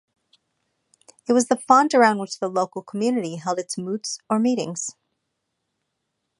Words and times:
It 1.27 1.33
was 1.33 1.47
the 1.47 1.55
font 1.57 1.93
around 1.93 2.17
which 2.17 2.39
the 2.39 2.49
local 2.49 2.81
community 2.81 3.35
held 3.35 3.59
its 3.59 3.77
moots 3.77 4.17
or 4.31 4.39
meetings. 4.39 4.95